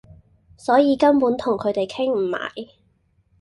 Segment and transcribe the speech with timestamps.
[0.57, 2.51] 所以根本同佢地傾唔埋